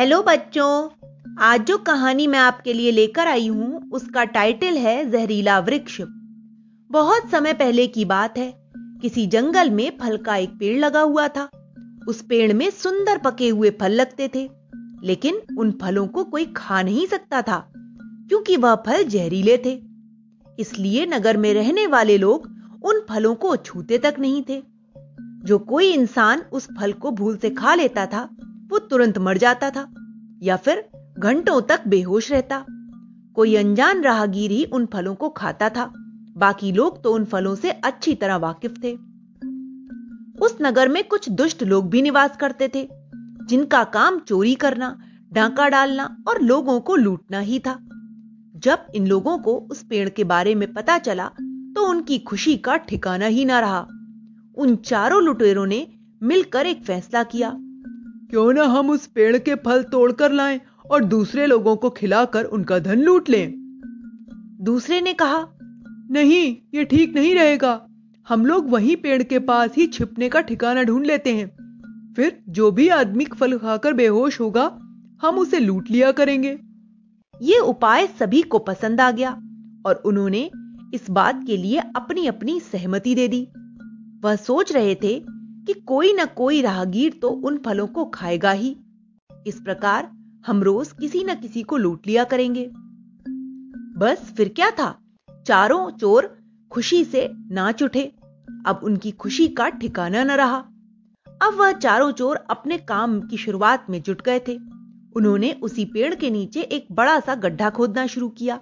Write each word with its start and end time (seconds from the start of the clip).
Hello 0.00 0.22
बच्चों, 0.22 0.88
आज 1.38 1.64
जो 1.64 1.78
कहानी 1.78 2.26
मैं 2.26 2.38
आपके 2.38 2.72
लिए 2.72 2.90
लेकर 2.90 3.28
आई 3.28 3.48
हूँ, 3.48 3.90
उसका 3.90 4.24
टाइटल 4.24 4.76
है 4.76 5.10
जहरीला 5.10 5.58
वृक्ष। 5.58 6.00
बहुत 6.90 7.30
समय 7.30 7.52
पहले 7.52 7.86
की 7.86 8.04
बात 8.04 8.38
है, 8.38 8.52
किसी 9.02 9.26
जंगल 9.26 9.70
में 9.70 9.98
फल 9.98 10.16
का 10.16 10.36
एक 10.36 10.50
पेड़ 10.50 10.78
लगा 10.78 11.00
हुआ 11.00 11.28
था। 11.28 11.48
उस 12.08 12.22
पेड़ 12.22 12.52
में 12.52 12.70
सुंदर 12.70 13.18
पके 13.18 13.48
हुए 13.48 13.70
फल 13.70 13.92
लगते 13.92 14.30
थे, 14.34 14.50
लेकिन 15.02 15.40
उन 15.58 15.78
फलों 15.82 16.06
को 16.06 16.24
कोई 16.24 16.44
खा 16.44 16.82
नहीं 16.82 17.06
सकता 17.06 17.42
था, 17.42 17.72
क्योंकि 17.74 18.56
वह 18.56 18.74
फल 18.74 19.04
जहरीले 19.04 19.58
थे। 19.58 19.80
इसलिए 20.58 21.06
नगर 21.06 21.36
में 21.36 21.54
रहने 21.54 21.86
वाले 21.86 22.18
लोग 22.18 22.48
उन 22.84 23.04
फलों 23.08 23.34
को 23.34 23.56
छूते 23.56 23.98
तक 23.98 24.14
नहीं 24.18 24.42
थे। 24.48 24.62
जो 25.44 25.58
कोई 25.58 25.92
इंसान 25.92 26.42
उस 26.52 26.68
फल 26.80 26.92
को 26.92 27.10
भूल 27.10 27.36
से 27.36 27.50
खा 27.50 27.74
लेता 27.74 28.06
था 28.06 28.28
वो 28.70 28.78
तुरंत 28.80 29.18
मर 29.18 29.38
जाता 29.38 29.70
था, 29.70 29.88
या 30.42 30.56
फिर 30.56 30.88
घंटों 31.18 31.60
तक 31.60 31.86
बेहोश 31.88 32.30
रहता। 32.32 32.64
कोई 33.36 33.54
अनजान 33.56 34.02
राहगीर 34.02 34.50
ही 34.50 34.64
उन 34.64 34.86
फलों 34.86 35.14
को 35.14 35.28
खाता 35.28 35.68
था, 35.68 35.92
बाकी 36.36 36.72
लोग 36.72 37.02
तो 37.04 37.12
उन 37.12 37.24
फलों 37.24 37.54
से 37.54 37.70
अच्छी 37.70 38.14
तरह 38.14 38.36
वाकिफ 38.36 38.74
थे। 38.84 38.92
उस 40.44 40.56
नगर 40.62 40.88
में 40.88 41.02
कुछ 41.04 41.28
दुष्ट 41.30 41.62
लोग 41.62 41.90
भी 41.90 42.02
निवास 42.02 42.36
करते 42.36 42.70
थे, 42.74 42.88
जिनका 43.48 43.84
काम 43.84 44.18
चोरी 44.18 44.54
करना, 44.54 44.98
डांका 45.32 45.68
डालना 45.68 46.16
और 46.28 46.40
लोगों 46.42 46.80
को 46.80 46.96
लूटना 46.96 47.38
ही 47.40 47.58
था। 47.58 47.78
जब 48.56 48.86
इन 48.94 49.06
लोगों 49.06 49.38
को 49.38 49.56
उस 49.70 49.82
पेड़ 49.82 50.08
के 50.08 50.24
बारे 50.24 50.54
में 50.54 50.72
पता 50.72 50.98
चला 50.98 51.30
तो 51.74 51.88
उनकी 51.88 52.18
खुशी 52.18 52.56
का 52.56 52.76
ठिकाना 52.76 53.26
ही 53.26 53.44
ना 53.44 53.58
रहा। 53.60 53.80
उन 54.56 54.76
चारों 54.76 55.22
लुटेरों 55.22 55.66
ने 55.66 55.86
मिलकर 56.22 56.66
एक 56.66 56.84
फैसला 56.84 57.22
किया। 57.24 57.50
क्यों 58.30 58.52
ना 58.52 58.64
हम 58.64 58.90
उस 58.90 59.06
पेड़ 59.06 59.38
के 59.38 59.54
फल 59.54 59.82
तोड़कर 59.82 60.32
लाएँ 60.32 60.60
और 60.90 61.04
दूसरे 61.04 61.46
लोगों 61.46 61.76
को 61.76 61.90
खिलाकर 61.90 62.44
उनका 62.44 62.78
धन 62.78 62.98
लूट 62.98 63.28
लें? 63.30 63.52
दूसरे 64.60 65.00
ने 65.00 65.12
कहा 65.12 65.46
नहीं 66.10 66.56
ये 66.74 66.84
ठीक 66.84 67.14
नहीं 67.14 67.34
रहेगा। 67.34 67.86
हम 68.28 68.46
लोग 68.46 68.70
वहीं 68.70 68.96
पेड़ 68.96 69.22
के 69.22 69.38
पास 69.38 69.76
ही 69.76 69.86
छिपने 69.86 70.28
का 70.28 70.40
ठिकाना 70.40 70.82
ढूंढ 70.82 71.06
लेते 71.06 71.34
हैं। 71.34 71.48
फिर 72.16 72.42
जो 72.48 72.70
भी 72.70 72.88
आदमी 72.88 73.24
फल 73.24 73.58
खाकर 73.58 73.92
बेहोश 73.92 74.40
होगा 74.40 74.78
हम 75.22 75.38
उसे 75.38 75.58
लूट 75.58 75.90
लिया 75.90 76.12
करेंगे। 76.12 76.58
ये 77.42 77.58
उपाय 77.58 78.06
सभी 78.06 78.42
को 78.42 78.58
पसंद 78.58 79.00
आ 79.00 79.10
गया 79.10 79.30
और 79.86 80.02
उन्होंने 80.06 80.50
इस 80.94 81.10
बात 81.10 81.44
के 81.46 81.56
लिए 81.56 81.78
अपनी 81.96 82.26
अपनी 82.26 82.60
सहमति 82.60 83.14
दे 83.14 83.28
दी। 83.28 83.48
वह 84.24 84.36
सोच 84.36 84.72
रहे 84.72 84.94
थे 84.94 85.39
कि 85.66 85.72
कोई 85.72 86.12
ना 86.12 86.24
कोई 86.24 86.62
राहगीर 86.62 87.18
तो 87.22 87.28
उन 87.28 87.58
फलों 87.58 87.86
को 87.86 88.04
खाएगा 88.04 88.50
ही। 88.50 88.76
इस 89.46 89.60
प्रकार 89.60 90.10
हम 90.46 90.62
रोज 90.62 90.92
किसी 90.92 91.24
न 91.24 91.34
किसी 91.34 91.62
को 91.62 91.76
लूट 91.76 92.06
लिया 92.06 92.24
करेंगे। 92.24 92.70
बस 93.98 94.32
फिर 94.36 94.48
क्या 94.48 94.70
था? 94.70 94.98
चारों 95.46 95.90
चोर 95.90 96.38
खुशी 96.70 97.04
से 97.04 97.28
नाच 97.32 97.82
उठे। 97.82 98.12
अब 98.66 98.80
उनकी 98.84 99.10
खुशी 99.10 99.48
का 99.48 99.68
ठिकाना 99.68 100.24
न 100.24 100.30
रहा। 100.30 100.64
अब 101.42 101.54
वह 101.54 101.72
चारों 101.72 102.10
चोर 102.12 102.36
अपने 102.36 102.78
काम 102.78 103.20
की 103.20 103.36
शुरुआत 103.36 103.86
में 103.90 104.02
जुट 104.02 104.22
गए 104.22 104.38
थे। 104.38 104.58
उन्होंने 105.16 105.52
उसी 105.62 105.84
पेड़ 105.84 106.14
के 106.14 106.30
नीचे 106.30 106.60
एक 106.60 106.86
बड़ा 106.92 107.20
सा 107.20 107.34
गड्ढा 107.34 107.70
खोदना 107.70 108.06
शुरू 108.06 108.28
किया। 108.28 108.60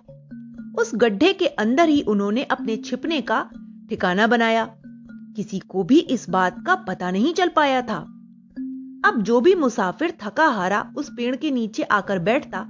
उस 0.78 0.90
गड्ढे 0.94 1.32
के 1.32 1.46
अंदर 1.46 1.88
ही 1.88 2.02
उन्होंने 2.02 2.42
अपने 2.42 2.76
छिपने 2.76 3.20
का 3.20 3.50
ठिकाना 3.88 4.26
बनाया। 4.26 4.64
किसी 5.38 5.58
को 5.58 5.82
भी 5.82 5.98
इस 5.98 6.30
बात 6.30 6.56
का 6.66 6.74
पता 6.74 7.10
नहीं 7.10 7.32
चल 7.34 7.48
पाया 7.48 7.82
था। 7.82 7.96
अब 9.04 9.22
जो 9.22 9.40
भी 9.40 9.54
मुसाफिर 9.54 10.12
थका 10.22 10.46
हारा 10.46 10.92
उस 10.96 11.10
पेड़ 11.16 11.36
के 11.36 11.50
नीचे 11.50 11.82
आकर 11.82 12.18
बैठता, 12.18 12.66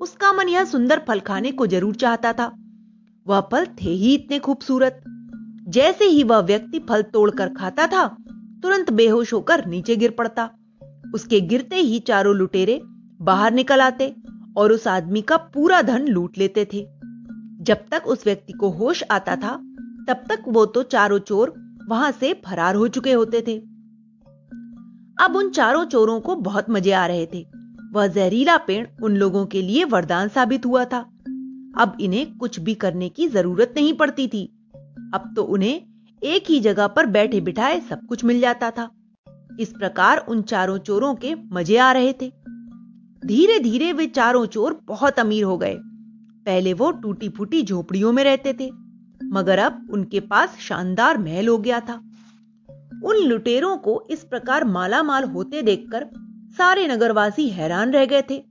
उसका 0.00 0.32
मन 0.32 0.48
यह 0.48 0.64
सुंदर 0.64 1.02
फल 1.08 1.20
खाने 1.20 1.52
को 1.52 1.66
ज़रूर 1.66 1.94
चाहता 1.94 2.32
था। 2.32 2.50
वह 3.26 3.40
फल 3.40 3.66
थे 3.66 3.90
ही 3.90 4.14
इतने 4.14 4.38
खूबसूरत। 4.38 5.02
जैसे 5.68 6.04
ही 6.04 6.24
वह 6.24 6.38
व्यक्ति 6.38 6.78
फल 6.78 7.02
तोड़कर 7.02 7.48
खाता 7.48 7.86
था, 7.86 8.06
तुरंत 8.62 8.90
बेहोश 8.90 9.32
होकर 9.32 9.66
नीचे 9.66 9.96
गिर 9.96 10.10
पड़ता। 10.10 10.50
उसके 11.14 11.40
गिरते 11.40 11.76
ही 11.76 11.98
चारों 12.00 12.34
लुटेरे 12.36 12.80
बाहर 13.20 13.52
निकल 13.52 13.80
आते 13.80 14.14
और 14.56 14.72
उस 14.72 14.88
आदमी 14.88 15.22
का 15.22 15.36
पूरा 15.36 15.82
धन 15.82 16.08
लूट 16.08 16.38
लेते 16.38 16.64
थे। 16.72 16.82
जब 17.60 17.86
तक 17.90 18.02
उस 18.06 18.24
व्यक्ति 18.24 18.52
को 18.52 18.70
होश 18.70 19.04
आता 19.10 19.36
था, 19.36 19.54
तब 20.08 20.24
तक 20.28 20.44
वो 20.48 20.66
तो 20.66 20.82
चारों 20.82 21.18
चोर 21.18 21.54
वहाँ 21.88 22.10
से 22.12 22.42
फरार 22.46 22.74
हो 22.74 22.88
चुके 22.88 23.12
होते 23.12 23.42
थे। 23.42 23.56
अब 25.24 25.36
उन 25.36 25.50
चारों 25.50 25.84
चोरों 25.84 26.20
को 26.20 26.36
बहुत 26.36 26.70
मज़े 26.70 26.92
आ 26.92 27.06
रहे 27.06 27.26
थे। 27.26 27.46
वह 27.92 28.06
जहरीला 28.06 28.56
पेड़ 28.56 28.86
उन 29.02 29.16
लोगों 29.16 29.46
के 29.46 29.62
लिए 29.62 29.84
वरदान 29.84 30.28
साबित 30.28 30.66
हुआ 30.66 30.84
था। 30.84 30.98
अब 31.78 31.96
इन्हें 32.00 32.36
कुछ 32.36 32.60
भी 32.60 32.74
करने 32.74 33.08
की 33.08 33.28
ज़रूरत 33.28 33.74
नहीं 33.76 33.92
पड़ती 33.92 34.28
थी। 34.28 34.44
अब 35.14 35.32
तो 35.36 35.42
उन्हें 35.42 35.82
एक 36.22 36.50
ही 36.50 36.60
जगह 36.60 36.86
पर 36.86 37.06
बैठे 37.06 37.40
बिठाए 37.40 37.80
सब 37.80 38.06
कुछ 38.06 38.24
मिल 38.24 38.40
जाता 38.40 38.70
था। 38.70 38.90
इस 39.60 39.68
प्रकार 39.68 40.18
उन 40.18 40.42
चारों 40.42 40.78
चोरों 40.78 41.14
के 41.14 41.34
मज़े 41.52 41.76
आ 41.76 41.92
रहे 41.92 42.12
थे। 42.12 42.32
धीरे 43.26 43.58
धीरे 43.58 43.92
वे 43.92 44.06
चारों 44.06 44.46
चोर 44.46 44.80
बहुत 44.84 45.18
अमीर 45.18 45.44
हो 45.44 45.58
गए। 45.58 45.74
पहले 46.46 46.72
वो 46.72 46.90
टूटी 46.90 47.28
फूटी 47.28 47.62
झोपड़ियों 47.62 48.12
में 48.12 48.24
रहते 48.24 48.52
थे। 48.52 48.87
मगर 49.28 49.58
अब 49.58 49.88
उनके 49.92 50.20
पास 50.20 50.56
शानदार 50.60 51.18
महल 51.18 51.48
हो 51.48 51.56
गया 51.58 51.80
था। 51.80 51.94
उन 53.04 53.16
लुटेरों 53.18 53.76
को 53.78 54.02
इस 54.10 54.22
प्रकार 54.24 54.64
माला 54.64 55.02
माल 55.02 55.24
होते 55.24 55.62
देखकर 55.62 56.06
सारे 56.58 56.86
नगरवासी 56.88 57.48
हैरान 57.48 57.92
रह 57.92 58.04
गए 58.04 58.22
थे। 58.30 58.42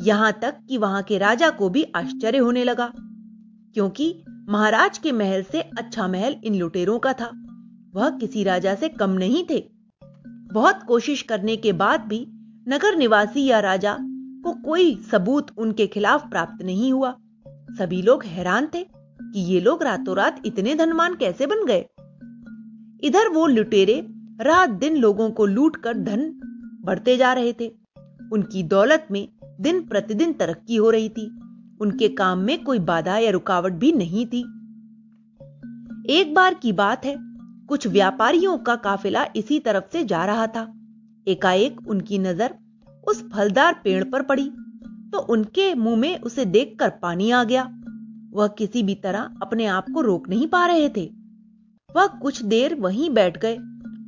यहाँ 0.00 0.32
तक 0.42 0.56
कि 0.68 0.78
वहाँ 0.78 1.02
के 1.02 1.18
राजा 1.18 1.50
को 1.50 1.68
भी 1.68 1.82
आश्चर्य 1.96 2.38
होने 2.38 2.64
लगा, 2.64 2.92
क्योंकि 3.74 4.24
महाराज 4.48 4.98
के 4.98 5.12
महल 5.12 5.42
से 5.42 5.60
अच्छा 5.78 6.08
महल 6.08 6.36
इन 6.44 6.54
लुटेरों 6.54 6.98
का 6.98 7.12
था। 7.12 7.30
वह 7.94 8.10
किसी 8.10 8.44
राजा 8.44 8.74
से 8.74 8.88
कम 8.88 9.10
नहीं 9.10 9.44
थे। 9.50 9.64
बहुत 10.52 10.82
कोशिश 10.82 11.22
करने 11.22 11.56
के 11.56 11.72
बाद 11.72 12.00
भी 12.00 12.24
नगर 12.68 12.96
निवासी 12.96 13.44
या 13.44 13.60
राजा 13.60 13.96
को 14.44 14.52
कोई 14.62 14.94
सबूत 15.10 15.50
उनके 15.58 15.86
खिलाफ 15.86 16.28
प्राप्त 16.30 16.62
नहीं 16.64 16.92
हुआ। 16.92 17.14
सभी 17.78 18.02
लोग 18.02 18.24
हैरान 18.24 18.68
थे। 18.74 18.84
कि 19.32 19.40
ये 19.40 19.60
लोग 19.60 19.82
रातों 19.82 20.16
रात 20.16 20.42
इतने 20.46 20.74
धनवान 20.74 21.14
कैसे 21.14 21.46
बन 21.46 21.64
गए? 21.66 21.84
इधर 23.02 23.28
वो 23.28 23.46
लुटेरे 23.46 24.06
रात 24.40 24.70
दिन 24.70 24.96
लोगों 24.96 25.30
को 25.30 25.46
लूट 25.46 25.76
कर 25.76 25.98
धन 25.98 26.32
बढ़ते 26.84 27.16
जा 27.16 27.32
रहे 27.32 27.52
थे। 27.52 27.72
उनकी 28.32 28.62
दौलत 28.62 29.06
में 29.10 29.28
दिन 29.60 29.80
प्रतिदिन 29.80 30.32
तरक्की 30.32 30.76
हो 30.76 30.90
रही 30.90 31.08
थी। 31.08 31.26
उनके 31.80 32.08
काम 32.08 32.38
में 32.38 32.62
कोई 32.64 32.78
बाधा 32.78 33.18
या 33.18 33.30
रुकावट 33.30 33.72
भी 33.72 33.92
नहीं 33.92 34.26
थी। 34.26 34.40
एक 36.10 36.32
बार 36.34 36.54
की 36.54 36.72
बात 36.72 37.04
है, 37.04 37.16
कुछ 37.68 37.86
व्यापारियों 37.86 38.58
का 38.58 38.76
काफिला 38.76 39.26
इसी 39.36 39.58
तरफ़ 39.58 39.84
से 39.92 40.04
जा 40.04 40.24
रहा 40.24 40.46
था। 40.46 40.72
एकाएक 41.28 41.88
उनकी 41.88 42.18
नज़र 42.18 42.54
उस 43.08 43.22
फलदार 43.30 43.80
पेड़ 43.84 44.04
पर 44.04 44.22
पड़ी 44.22 44.50
तो 45.12 45.18
उनके 45.18 45.74
मुँह 45.74 45.96
में 45.96 46.20
उसे 46.20 46.44
देखकर 46.44 46.90
पानी 47.02 47.30
आ 47.30 47.44
गया। 47.44 47.62
वह 48.32 48.46
किसी 48.48 48.82
भी 48.82 48.94
तरह 48.94 49.30
अपने 49.42 49.66
आप 49.66 49.86
को 49.94 50.00
रोक 50.00 50.28
नहीं 50.28 50.46
पा 50.46 50.66
रहे 50.66 50.88
थे। 50.88 51.04
वह 51.90 52.06
कुछ 52.22 52.42
देर 52.42 52.74
वहीं 52.74 53.10
बैठ 53.10 53.38
गए 53.38 53.56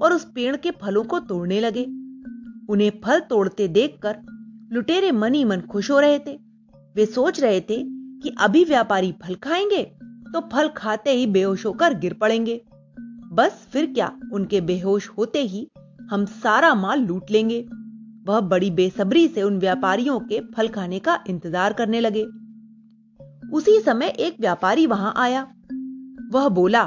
और 0.01 0.12
उस 0.12 0.25
पेड़ 0.25 0.57
के 0.57 0.71
फलों 0.83 1.05
को 1.05 1.19
तोड़ने 1.23 1.61
लगे। 1.61 1.85
उन्हें 2.69 2.91
फल 3.05 3.21
तोड़ते 3.21 3.69
देखकर 3.69 4.17
लुटेरे 4.73 5.11
मन 5.12 5.35
ही 5.35 5.45
मन 5.45 5.61
खुश 5.61 5.91
हो 5.91 5.99
रहे 6.01 6.19
थे। 6.19 6.37
वे 6.97 7.07
सोच 7.07 7.41
रहे 7.41 7.61
थे 7.61 7.83
कि 8.21 8.35
अभी 8.41 8.65
व्यापारी 8.65 9.12
फल 9.23 9.35
खाएँगे 9.35 9.83
तो 10.33 10.41
फल 10.53 10.69
खाते 10.69 11.11
ही 11.11 11.27
बेहोश 11.27 11.65
होकर 11.67 11.95
गिर 11.95 12.12
पड़ेंगे। 12.12 12.61
बस 13.33 13.67
फिर 13.73 13.87
क्या 13.87 14.11
उनके 14.33 14.61
बेहोश 14.61 15.09
होते 15.19 15.43
ही 15.43 15.67
हम 16.11 16.25
सारा 16.25 16.75
माल 16.75 17.01
लूट 17.01 17.31
लेंगे। 17.31 17.61
वह 18.27 18.41
बड़ी 18.41 18.71
बेसब्री 18.71 19.27
से 19.29 19.43
उन 19.43 19.59
व्यापारियों 19.59 20.19
के 20.21 20.41
फल 20.55 20.69
खाने 20.69 20.99
का 20.99 21.19
इंतज़ार 21.29 21.73
करने 21.73 22.00
लगे। 22.00 22.25
उसी 23.52 23.81
समय 23.81 24.06
एक 24.06 24.37
व्यापारी 24.41 24.87
वहाँ 24.87 25.14
आया। 25.17 25.46
वह 26.32 26.49
बोला 26.49 26.82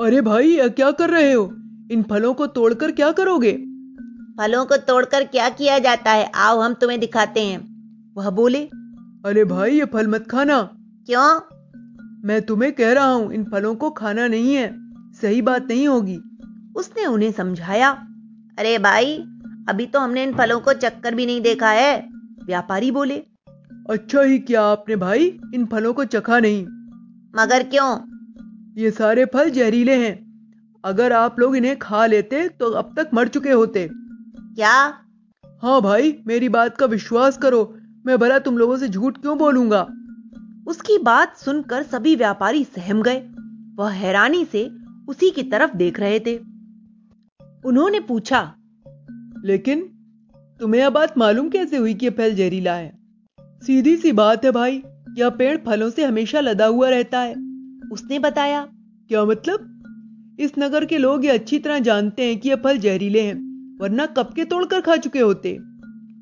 अरे 0.00 0.20
भाई 0.20 0.48
यह 0.48 0.68
क्या 0.68 0.90
कर 0.90 1.10
रहे 1.10 1.32
हो? 1.32 1.44
इन 1.92 2.02
फलों 2.02 2.34
को 2.34 2.46
तोड़कर 2.46 2.92
क्या 2.92 3.12
करोगे? 3.12 3.52
फलों 4.38 4.66
को 4.66 4.76
तोड़कर 4.76 5.24
क्या 5.24 5.48
किया 5.48 5.78
जाता 5.78 6.10
है? 6.10 6.30
आओ 6.34 6.60
हम 6.60 6.74
तुम्हें 6.74 7.00
दिखाते 7.00 7.40
हैं। 7.40 7.58
वह 8.16 8.30
बोले 8.30 8.62
अरे 9.26 9.44
भाई 9.44 9.78
ये 9.78 9.84
फल 9.84 10.06
मत 10.06 10.26
खाना। 10.30 10.62
क्यों? 11.06 11.40
मैं 12.24 12.42
तुम्हें 12.42 12.72
कह 12.72 12.92
रहा 12.92 13.10
हूँ 13.12 13.32
इन 13.32 13.44
फलों 13.44 13.74
को 13.74 13.90
खाना 13.90 14.26
नहीं 14.28 14.54
है। 14.54 14.68
सही 15.12 15.42
बात 15.42 15.66
नहीं 15.68 15.88
होगी। 15.88 16.18
उसने 16.76 17.06
उन्हें 17.06 17.32
समझाया 17.32 17.90
अरे 18.58 18.78
भाई 18.78 19.16
अभी 19.68 19.86
तो 19.86 20.00
हमने 20.00 20.22
इन 20.22 20.34
फलों 20.34 20.60
को 20.60 20.72
चक्कर 20.72 21.14
भी 21.14 21.26
नहीं 21.26 21.40
देखा 21.40 21.70
है। 21.70 22.08
व्यापारी 22.46 22.90
बोले 22.90 23.22
अच्छा 23.90 24.22
ही 24.22 24.38
क्या 24.38 24.62
आपने 24.62 24.96
भाई? 24.96 25.40
इन 25.54 25.66
फलों 25.66 25.94
को 25.94 26.04
चखा 26.04 26.38
नहीं। 26.40 26.66
मगर 27.36 27.62
क्यों? 27.62 27.98
ये 28.82 28.90
सारे 28.90 29.24
फल 29.24 29.50
जहरीले 29.50 30.06
हैं। 30.06 30.26
अगर 30.84 31.12
आप 31.12 31.40
लोग 31.40 31.56
इन्हें 31.56 31.78
खा 31.78 32.06
लेते 32.06 32.48
तो 32.48 32.66
अब 32.66 32.94
तक 32.96 33.10
मर 33.14 33.28
चुके 33.28 33.50
होते। 33.50 33.90
क्या? 33.92 34.98
हाँ 35.62 35.82
भाई 35.82 36.18
मेरी 36.26 36.48
बात 36.48 36.76
का 36.76 36.86
विश्वास 36.86 37.38
करो। 37.38 37.76
मैं 38.06 38.18
भला 38.18 38.38
तुम 38.38 38.58
लोगों 38.58 38.76
से 38.76 38.88
झूठ 38.88 39.18
क्यों 39.18 39.38
बोलूँगा? 39.38 39.82
उसकी 40.66 40.98
बात 40.98 41.36
सुनकर 41.36 41.82
सभी 41.82 42.16
व्यापारी 42.16 42.64
सहम 42.64 43.02
गए। 43.02 43.20
वह 43.74 43.90
हैरानी 43.90 44.44
से 44.44 44.70
उसी 45.08 45.30
की 45.30 45.42
तरफ़ 45.42 45.76
देख 45.76 46.00
रहे 46.00 46.20
थे। 46.20 46.36
उन्होंने 47.64 48.00
पूछा 48.00 48.54
लेकिन 49.44 49.80
तुम्हें 50.60 50.80
यह 50.80 50.90
बात 50.90 51.18
मालूम 51.18 51.48
कैसे 51.48 51.76
हुई 51.76 51.94
कि 51.94 52.06
यह 52.06 52.12
फल 52.12 52.34
जहरीला 52.34 52.74
है? 52.74 52.95
सीधी 53.62 53.96
सी 53.96 54.12
बात 54.12 54.44
है 54.44 54.50
भाई 54.50 54.82
यह 55.18 55.30
पेड़ 55.30 55.58
फलों 55.66 55.90
से 55.90 56.04
हमेशा 56.04 56.40
लदा 56.40 56.66
हुआ 56.66 56.88
रहता 56.88 57.20
है। 57.20 57.32
उसने 57.92 58.18
बताया। 58.18 58.68
क्या 59.08 59.24
मतलब? 59.24 59.72
इस 60.40 60.52
नगर 60.58 60.84
के 60.84 60.98
लोग 60.98 61.24
ये 61.24 61.30
अच्छी 61.30 61.58
तरह 61.58 61.78
जानते 61.78 62.24
हैं 62.24 62.40
कि 62.40 62.48
यह 62.48 62.56
फल 62.56 62.78
जहरीले 62.78 63.20
हैं 63.20 63.46
वरना 63.80 64.06
कब 64.06 64.32
के 64.36 64.44
तोड़कर 64.44 64.80
खा 64.80 64.96
चुके 64.96 65.18
होते? 65.18 65.58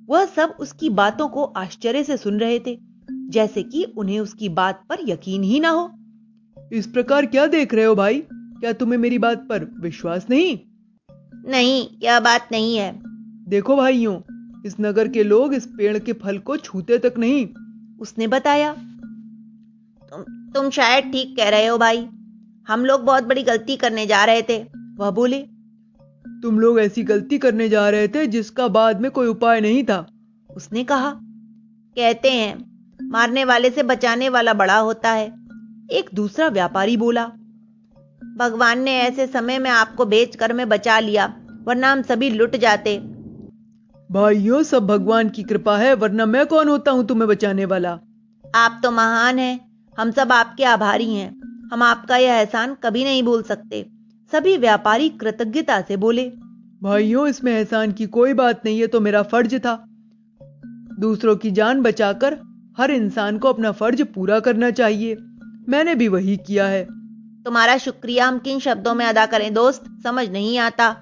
वह 0.07 0.25
सब 0.25 0.55
उसकी 0.61 0.91
बातों 0.91 1.29
को 1.29 1.45
आश्चर्य 1.45 2.05
से 2.05 2.17
सुन 2.17 2.41
रहे 2.41 2.59
थे 2.59 2.79
जैसे 3.13 3.63
कि 3.63 3.85
उन्हें 3.85 4.21
उसकी 4.21 4.49
बात 4.49 4.83
पर 4.89 4.97
यकीन 5.09 5.43
ही 5.43 5.61
ना 5.61 5.69
हो। 5.69 5.95
इस 6.73 6.87
प्रकार 6.87 7.27
क्या 7.27 7.47
देख 7.47 7.75
रहे 7.75 7.85
हो 7.85 7.95
भाई? 7.95 8.23
क्या 8.35 8.73
तुम्हें 8.73 8.99
मेरी 8.99 9.19
बात 9.19 9.39
पर 9.39 9.75
विश्वास 9.81 10.27
नहीं? 10.31 10.59
नहीं 11.51 11.87
यह 12.03 12.21
बात 12.21 12.49
नहीं 12.53 12.77
है। 12.77 13.03
देखो 13.49 13.77
भाइयों 13.77 14.34
इस 14.65 14.75
नगर 14.81 15.09
के 15.09 15.23
लोग 15.23 15.55
इस 15.55 15.67
पेड़ 15.67 15.99
के 15.99 16.13
फल 16.13 16.39
को 16.39 16.57
छूते 16.57 16.99
तक 16.99 17.15
नहीं। 17.19 17.47
उसने 18.01 18.27
बताया 18.27 18.73
तुम 20.13 20.23
तुम 20.55 20.71
शायद 20.71 21.05
ठीक 21.05 21.37
कह 21.37 21.49
रहे 21.49 21.67
हो 21.67 21.79
भाई। 21.79 22.07
हम 22.67 22.85
लोग 22.85 23.01
बहुत 23.01 23.25
बड़ी 23.25 23.43
गलती 23.43 23.77
करने 23.77 24.07
जा 24.07 24.25
रहे 24.25 24.43
थे। 24.43 24.59
वह 24.99 25.11
बोले 25.11 25.41
तुम 26.43 26.59
लोग 26.61 26.81
ऐसी 26.81 27.03
गलती 27.03 27.39
करने 27.39 27.69
जा 27.69 27.89
रहे 27.91 28.09
थे 28.09 28.27
जिसका 28.27 28.69
बाद 28.69 29.01
में 29.01 29.11
कोई 29.11 29.27
उपाय 29.27 29.61
नहीं 29.61 29.85
था। 29.85 30.07
उसने 30.51 30.85
कहा 30.85 31.11
कहते 31.97 32.31
हैं 32.31 33.09
मारने 33.11 33.45
वाले 33.45 33.71
से 33.71 33.83
बचाने 33.83 34.29
वाला 34.29 34.55
बड़ा 34.55 34.77
होता 34.79 35.11
है। 35.11 35.27
एक 35.93 36.11
दूसरा 36.15 36.49
व्यापारी 36.49 36.97
बोला 36.97 37.27
भगवान 38.37 38.81
ने 38.83 38.97
ऐसे 38.99 39.27
समय 39.27 39.59
में 39.59 39.71
आपको 39.71 40.05
बेचकर 40.07 40.53
में 40.53 40.69
बचा 40.69 40.99
लिया 41.01 41.35
वरना 41.65 41.93
हम 41.93 42.03
सभी 42.03 42.31
लुट 42.31 42.57
जाते। 42.57 42.97
भाइयों 44.15 44.63
सब 44.63 44.87
भगवान 44.87 45.29
की 45.29 45.43
कृपा 45.43 45.77
है 45.79 45.95
वरना 45.95 46.27
मैं 46.27 46.47
कौन 46.47 46.69
होता 46.69 46.91
हूँ 46.91 47.07
तुम्हें 47.07 47.29
बचाने 47.29 47.65
वाला? 47.65 47.99
आप 48.55 48.81
तो 48.83 48.91
महान 48.91 49.39
हैं 49.39 49.83
हम 49.99 50.11
सब 50.11 50.33
आपके 50.33 50.65
आभारी 50.65 51.15
हैं। 51.15 51.31
हम 51.73 51.83
आपका 51.83 52.17
यह 52.17 52.35
एहसान 52.35 52.77
कभी 52.83 53.05
नहीं 53.05 53.23
भूल 53.23 53.43
सकते। 53.43 53.87
सभी 54.33 54.57
व्यापारी 54.57 55.09
कृतज्ञता 55.09 55.81
से 55.81 55.97
बोले। 55.97 56.33
भाइयों 56.83 57.29
इसमें 57.29 57.53
एहसान 57.53 57.93
की 57.93 58.07
कोई 58.07 58.33
बात 58.33 58.63
नहीं 58.65 58.81
है 58.81 58.87
तो 58.87 59.01
मेरा 59.01 59.23
फ़र्ज़ 59.23 59.59
था। 59.59 59.85
दूसरों 60.99 61.37
की 61.37 61.51
जान 61.51 61.83
बचाकर 61.83 62.39
हर 62.79 62.91
इंसान 62.91 63.39
को 63.39 63.49
अपना 63.49 63.73
फ़र्ज़ 63.73 64.03
पूरा 64.03 64.41
करना 64.41 64.71
चाहिए। 64.71 65.17
मैंने 65.69 65.95
भी 65.95 66.09
वही 66.09 66.37
किया 66.37 66.67
है। 66.67 66.85
तुम्हारा 67.45 67.79
शुक्रिया 67.79 68.27
हम 68.27 68.39
किन 68.39 68.59
शब्दों 68.59 68.95
में 68.95 69.07
अदा 69.07 69.27
करें 69.27 69.55
दोस्त? 69.55 69.85
समझ 70.05 70.29
नहीं 70.29 70.59
आता। 70.59 70.97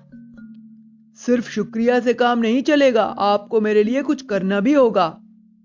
सिर्फ़ 1.16 1.50
शुक्रिया 1.50 2.00
से 2.00 2.14
काम 2.14 2.38
नहीं 2.38 2.62
चलेगा 2.62 3.04
आपको 3.04 3.60
मेरे 3.60 3.82
लिए 3.82 4.02
कुछ 4.02 4.22
करना 4.22 4.60
भी 4.60 4.72
होगा। 4.72 5.18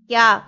क्या? 0.08 0.46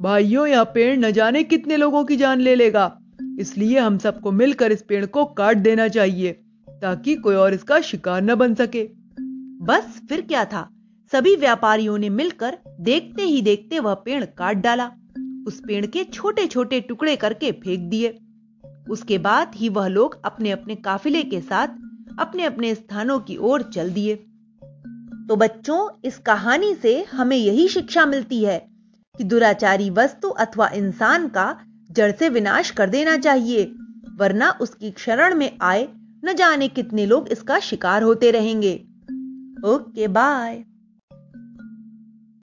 भाइयों 0.00 0.46
यह 0.46 0.64
पेड़ 0.64 0.98
न 0.98 1.10
जाने 1.10 1.44
कितने 1.44 1.76
लोगों 1.76 2.04
की 2.04 2.16
जान 2.16 2.40
ले 2.40 2.54
लेगा। 2.54 2.98
इसलिए 3.40 3.78
हम 3.78 3.98
सबको 3.98 4.32
मिलकर 4.32 4.72
इस 4.72 4.82
पेड़ 4.82 5.06
को 5.06 5.24
काट 5.24 5.56
देना 5.56 5.88
चाहिए 5.88 6.32
ताकि 6.70 7.14
कोई 7.14 7.34
और 7.34 7.54
इसका 7.54 7.80
शिकार 7.80 8.22
न 8.22 8.34
बन 8.34 8.54
सके। 8.54 8.88
बस 9.64 10.02
फिर 10.08 10.20
क्या 10.20 10.44
था? 10.44 10.70
सभी 11.12 11.36
व्यापारियों 11.36 11.98
ने 11.98 12.08
मिलकर 12.08 12.58
देखते 12.80 13.22
ही 13.22 13.42
देखते 13.42 13.78
वह 13.78 13.94
पेड़ 13.94 14.24
काट 14.24 14.56
डाला। 14.56 14.90
उस 15.46 15.60
पेड़ 15.66 15.86
के 15.86 16.04
छोटे 16.04 16.46
छोटे 16.46 16.80
टुकड़े 16.80 17.16
करके 17.16 17.52
फेंक 17.52 17.80
दिए। 17.80 18.18
उसके 18.90 19.18
बाद 19.18 19.52
ही 19.54 19.68
वह 19.68 19.86
लोग 19.86 20.20
अपने 20.24 20.50
अपने 20.50 20.74
काफिले 20.74 21.22
के 21.22 21.40
साथ 21.40 21.68
अपने 22.18 22.42
अपने 22.42 22.74
स्थानों 22.74 23.18
की 23.18 23.36
ओर 23.36 23.62
चल 23.62 23.90
दिए। 23.90 24.24
तो 25.28 25.36
बच्चों, 25.36 25.88
इस 26.04 26.18
कहानी 26.18 26.74
से 26.74 27.02
हमें 27.02 27.36
यही 27.36 27.68
शिक्षा 27.68 28.06
मिलती 28.06 28.44
है 28.44 28.58
कि 29.18 29.24
दुराचारी 29.24 29.90
वस्तु 29.90 30.28
अथवा 30.28 30.68
इंसान 30.74 31.28
का 31.28 31.58
जड़ 31.90 32.12
से 32.12 32.28
विनाश 32.28 32.70
कर 32.70 32.90
देना 32.90 33.16
चाहिए, 33.16 33.64
वरना 34.16 34.50
उसकी 34.60 34.90
क्षरण 34.90 35.34
में 35.34 35.58
आए 35.62 35.88
न 36.24 36.34
जाने 36.34 36.68
कितने 36.68 37.06
लोग 37.06 37.28
इसका 37.28 37.58
शिकार 37.58 38.02
होते 38.02 38.30
रहेंगे। 38.30 38.74
Okay, 39.64 40.08
bye. 40.08 40.64